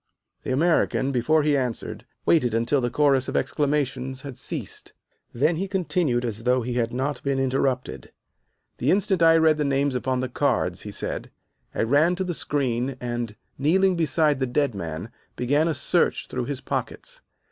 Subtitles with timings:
[0.41, 4.93] The American, before he answered, waited until the chorus of exclamations had ceased.
[5.31, 8.11] Then he continued as though he had not been interrupted.
[8.79, 11.29] "The instant I read the names upon the cards," he said,
[11.75, 16.45] "I ran to the screen and, kneeling beside the dead man, began a search through
[16.45, 17.21] his pockets.